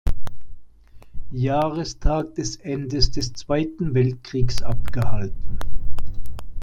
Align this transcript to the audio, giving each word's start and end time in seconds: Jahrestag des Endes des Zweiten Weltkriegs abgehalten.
Jahrestag 1.31 2.33
des 2.33 2.55
Endes 2.55 3.11
des 3.11 3.33
Zweiten 3.33 3.93
Weltkriegs 3.93 4.63
abgehalten. 4.63 5.59